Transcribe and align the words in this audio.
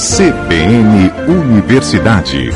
CBN 0.00 1.12
Universidade. 1.28 2.48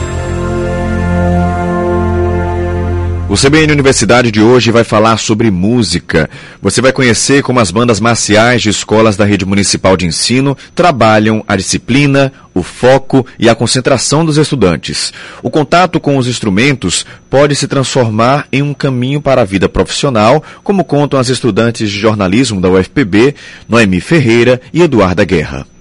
O 3.29 3.37
CBN 3.37 3.71
Universidade 3.71 4.31
de 4.31 4.41
hoje 4.41 4.71
vai 4.71 4.83
falar 4.83 5.19
sobre 5.19 5.51
música. 5.51 6.31
Você 6.63 6.81
vai 6.81 6.91
conhecer 6.91 7.43
como 7.43 7.61
as 7.61 7.71
bandas 7.71 8.01
marciais 8.01 8.63
de 8.63 8.71
escolas 8.71 9.19
da 9.19 9.27
rede 9.27 9.45
municipal 9.45 9.95
de 9.95 10.07
ensino 10.07 10.57
trabalham 10.75 11.45
a 11.47 11.55
disciplina, 11.55 12.33
o 12.55 12.63
foco 12.63 13.27
e 13.39 13.47
a 13.47 13.55
concentração 13.55 14.25
dos 14.25 14.39
estudantes. 14.39 15.13
O 15.43 15.51
contato 15.51 16.01
com 16.01 16.17
os 16.17 16.27
instrumentos 16.27 17.05
pode 17.29 17.55
se 17.55 17.69
transformar 17.69 18.49
em 18.51 18.63
um 18.63 18.73
caminho 18.73 19.21
para 19.21 19.43
a 19.43 19.45
vida 19.45 19.69
profissional, 19.69 20.43
como 20.63 20.83
contam 20.83 21.21
as 21.21 21.29
estudantes 21.29 21.91
de 21.91 21.99
jornalismo 21.99 22.59
da 22.59 22.71
UFPB, 22.71 23.35
Noemi 23.69 24.01
Ferreira 24.01 24.63
e 24.73 24.81
Eduarda 24.81 25.27
Guerra. 25.27 25.74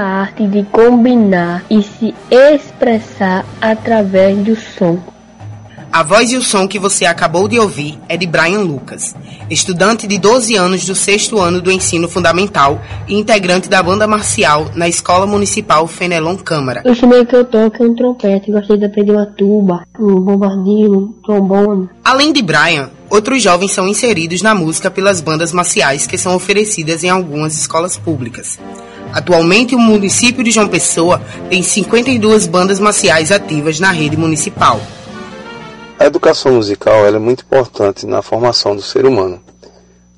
A 0.00 0.20
arte 0.22 0.46
de 0.46 0.64
combinar 0.64 1.64
e 1.70 1.82
se 1.82 2.14
expressar 2.30 3.44
através 3.60 4.38
do 4.38 4.56
som. 4.56 4.98
A 5.92 6.04
voz 6.04 6.30
e 6.30 6.36
o 6.36 6.42
som 6.42 6.68
que 6.68 6.78
você 6.78 7.04
acabou 7.04 7.48
de 7.48 7.58
ouvir 7.58 7.98
é 8.08 8.16
de 8.16 8.24
Brian 8.24 8.60
Lucas, 8.60 9.12
estudante 9.50 10.06
de 10.06 10.18
12 10.18 10.54
anos 10.54 10.86
do 10.86 10.94
sexto 10.94 11.40
ano 11.40 11.60
do 11.60 11.70
ensino 11.70 12.08
fundamental 12.08 12.80
e 13.08 13.18
integrante 13.18 13.68
da 13.68 13.82
banda 13.82 14.06
marcial 14.06 14.66
na 14.76 14.88
Escola 14.88 15.26
Municipal 15.26 15.88
Fenelon 15.88 16.36
Câmara. 16.36 16.82
O 16.84 16.90
instrumento 16.90 17.26
que 17.26 17.36
eu 17.36 17.44
toco 17.44 17.82
é 17.82 17.86
um 17.86 17.94
trompete, 17.96 18.52
gostei 18.52 18.78
de 18.78 18.84
aprender 18.84 19.10
uma 19.10 19.26
tuba, 19.26 19.84
um 19.98 20.20
bombardino, 20.20 20.96
um 20.96 21.12
trombone. 21.24 21.88
Além 22.04 22.32
de 22.32 22.40
Brian, 22.40 22.88
outros 23.10 23.42
jovens 23.42 23.72
são 23.72 23.88
inseridos 23.88 24.42
na 24.42 24.54
música 24.54 24.92
pelas 24.92 25.20
bandas 25.20 25.52
marciais 25.52 26.06
que 26.06 26.16
são 26.16 26.36
oferecidas 26.36 27.02
em 27.02 27.10
algumas 27.10 27.58
escolas 27.58 27.96
públicas. 27.96 28.60
Atualmente, 29.12 29.74
o 29.74 29.78
município 29.78 30.44
de 30.44 30.50
João 30.50 30.68
Pessoa 30.68 31.20
tem 31.48 31.62
52 31.62 32.46
bandas 32.46 32.78
marciais 32.78 33.32
ativas 33.32 33.80
na 33.80 33.90
rede 33.90 34.16
municipal. 34.16 34.80
A 35.98 36.06
educação 36.06 36.54
musical 36.54 37.06
é 37.06 37.18
muito 37.18 37.42
importante 37.42 38.06
na 38.06 38.22
formação 38.22 38.74
do 38.74 38.82
ser 38.82 39.04
humano, 39.04 39.40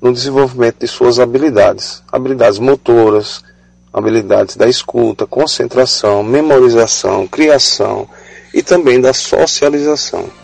no 0.01 0.13
desenvolvimento 0.13 0.77
de 0.79 0.87
suas 0.87 1.19
habilidades, 1.19 2.01
habilidades 2.11 2.59
motoras, 2.59 3.43
habilidades 3.91 4.55
da 4.55 4.67
escuta, 4.67 5.27
concentração, 5.27 6.23
memorização, 6.23 7.27
criação 7.27 8.07
e 8.53 8.63
também 8.63 9.01
da 9.01 9.13
socialização. 9.13 10.42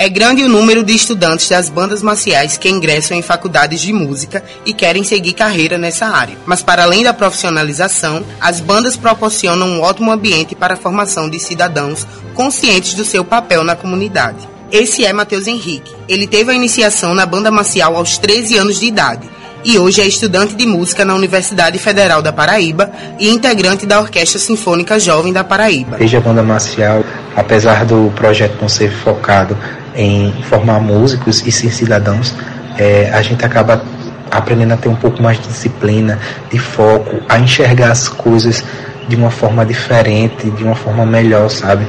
É 0.00 0.08
grande 0.08 0.44
o 0.44 0.48
número 0.48 0.84
de 0.84 0.94
estudantes 0.94 1.48
das 1.48 1.68
bandas 1.68 2.02
marciais 2.02 2.56
que 2.56 2.68
ingressam 2.68 3.16
em 3.16 3.22
faculdades 3.22 3.80
de 3.80 3.92
música 3.92 4.44
e 4.64 4.72
querem 4.72 5.02
seguir 5.02 5.32
carreira 5.32 5.76
nessa 5.76 6.06
área. 6.06 6.36
Mas 6.46 6.62
para 6.62 6.84
além 6.84 7.02
da 7.02 7.12
profissionalização, 7.12 8.24
as 8.40 8.60
bandas 8.60 8.96
proporcionam 8.96 9.66
um 9.66 9.80
ótimo 9.80 10.12
ambiente 10.12 10.54
para 10.54 10.74
a 10.74 10.76
formação 10.76 11.28
de 11.28 11.40
cidadãos 11.40 12.06
conscientes 12.32 12.94
do 12.94 13.04
seu 13.04 13.24
papel 13.24 13.64
na 13.64 13.74
comunidade. 13.74 14.48
Esse 14.70 15.04
é 15.04 15.12
Matheus 15.12 15.48
Henrique. 15.48 15.92
Ele 16.08 16.28
teve 16.28 16.52
a 16.52 16.54
iniciação 16.54 17.12
na 17.12 17.26
banda 17.26 17.50
marcial 17.50 17.96
aos 17.96 18.18
13 18.18 18.56
anos 18.56 18.78
de 18.78 18.86
idade 18.86 19.28
e 19.64 19.76
hoje 19.78 20.00
é 20.00 20.06
estudante 20.06 20.54
de 20.54 20.64
música 20.64 21.04
na 21.04 21.14
Universidade 21.14 21.76
Federal 21.78 22.22
da 22.22 22.32
Paraíba 22.32 22.92
e 23.18 23.28
integrante 23.28 23.84
da 23.84 23.98
Orquestra 23.98 24.38
Sinfônica 24.38 25.00
Jovem 25.00 25.32
da 25.32 25.42
Paraíba. 25.42 25.96
Desde 25.96 26.16
a 26.16 26.20
banda 26.20 26.42
marcial, 26.44 27.04
apesar 27.34 27.84
do 27.84 28.12
projeto 28.14 28.58
não 28.60 28.68
ser 28.68 28.92
focado 28.92 29.56
em 29.98 30.32
formar 30.44 30.78
músicos 30.78 31.44
e 31.44 31.50
ser 31.50 31.72
cidadãos, 31.72 32.32
é, 32.78 33.10
a 33.12 33.20
gente 33.20 33.44
acaba 33.44 33.82
aprendendo 34.30 34.72
a 34.72 34.76
ter 34.76 34.88
um 34.88 34.94
pouco 34.94 35.20
mais 35.20 35.40
de 35.40 35.48
disciplina, 35.48 36.18
de 36.50 36.58
foco, 36.58 37.20
a 37.28 37.38
enxergar 37.38 37.90
as 37.90 38.08
coisas 38.08 38.64
de 39.08 39.16
uma 39.16 39.30
forma 39.30 39.66
diferente, 39.66 40.48
de 40.50 40.62
uma 40.62 40.76
forma 40.76 41.04
melhor, 41.04 41.50
sabe? 41.50 41.84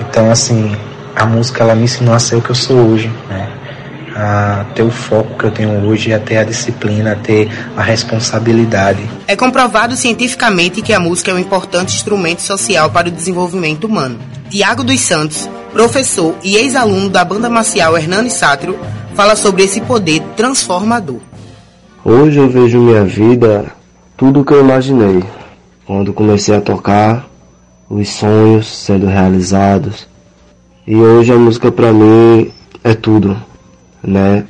Então, 0.00 0.30
assim, 0.30 0.76
a 1.16 1.26
música 1.26 1.64
ela 1.64 1.74
me 1.74 1.84
ensinou 1.84 2.14
a 2.14 2.20
ser 2.20 2.36
o 2.36 2.42
que 2.42 2.50
eu 2.50 2.54
sou 2.54 2.76
hoje, 2.76 3.10
né? 3.28 3.48
a 4.14 4.66
ter 4.74 4.82
o 4.82 4.90
foco 4.90 5.38
que 5.38 5.44
eu 5.44 5.50
tenho 5.50 5.86
hoje, 5.86 6.12
a 6.12 6.18
ter 6.18 6.36
a 6.36 6.44
disciplina, 6.44 7.12
a 7.12 7.16
ter 7.16 7.50
a 7.76 7.82
responsabilidade. 7.82 9.00
É 9.26 9.34
comprovado 9.34 9.96
cientificamente 9.96 10.82
que 10.82 10.92
a 10.92 11.00
música 11.00 11.30
é 11.30 11.34
um 11.34 11.38
importante 11.38 11.94
instrumento 11.94 12.42
social 12.42 12.90
para 12.90 13.08
o 13.08 13.10
desenvolvimento 13.10 13.84
humano. 13.84 14.18
Tiago 14.50 14.84
dos 14.84 15.00
Santos, 15.00 15.48
professor 15.72 16.34
e 16.42 16.56
ex-aluno 16.56 17.08
da 17.08 17.24
banda 17.24 17.48
marcial 17.48 17.96
Hernani 17.96 18.30
Sátiro, 18.30 18.78
fala 19.14 19.34
sobre 19.34 19.64
esse 19.64 19.80
poder 19.80 20.20
transformador. 20.36 21.20
Hoje 22.04 22.38
eu 22.38 22.48
vejo 22.48 22.78
minha 22.78 23.04
vida 23.04 23.72
tudo 24.16 24.40
o 24.40 24.44
que 24.44 24.52
eu 24.52 24.60
imaginei. 24.60 25.22
Quando 25.86 26.12
comecei 26.12 26.54
a 26.54 26.60
tocar, 26.60 27.26
os 27.88 28.08
sonhos 28.08 28.66
sendo 28.66 29.06
realizados. 29.06 30.06
E 30.86 30.96
hoje 30.96 31.32
a 31.32 31.36
música 31.36 31.70
para 31.70 31.92
mim 31.92 32.50
é 32.82 32.94
tudo 32.94 33.36
né? 34.02 34.44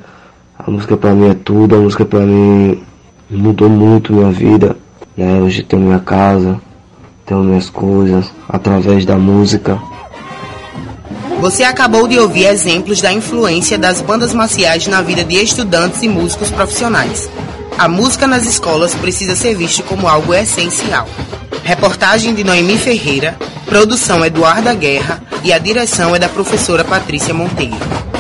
A 0.59 0.71
música 0.71 0.97
para 0.97 1.13
mim 1.13 1.29
é 1.29 1.35
tudo, 1.35 1.77
a 1.77 1.79
música 1.79 2.05
para 2.05 2.21
mim 2.21 2.83
mudou 3.29 3.69
muito 3.69 4.13
minha 4.13 4.31
vida, 4.31 4.77
né? 5.17 5.41
Hoje 5.41 5.63
tenho 5.63 5.83
minha 5.83 5.99
casa, 5.99 6.61
tenho 7.27 7.43
minhas 7.43 7.69
coisas 7.69 8.33
através 8.49 9.05
da 9.05 9.17
música. 9.17 9.79
Você 11.43 11.65
acabou 11.65 12.07
de 12.07 12.17
ouvir 12.21 12.47
exemplos 12.47 13.01
da 13.01 13.13
influência 13.13 13.77
das 13.77 14.01
bandas 14.01 14.33
marciais 14.33 14.87
na 14.87 15.03
vida 15.03 15.25
de 15.25 15.43
estudantes 15.43 16.01
e 16.01 16.09
músicos 16.09 16.51
profissionais. 16.51 17.29
A 17.77 17.89
música 17.89 18.29
nas 18.29 18.47
escolas 18.47 18.95
precisa 18.95 19.35
ser 19.35 19.57
vista 19.57 19.83
como 19.83 20.07
algo 20.07 20.33
essencial. 20.33 21.09
Reportagem 21.65 22.33
de 22.33 22.45
Noemi 22.45 22.79
Ferreira, 22.79 23.37
produção 23.67 24.25
Eduarda 24.25 24.73
Guerra 24.73 25.21
e 25.43 25.53
a 25.53 25.59
direção 25.59 26.15
é 26.15 26.19
da 26.21 26.29
professora 26.29 26.85
Patrícia 26.85 27.35
Monteiro. 27.35 28.12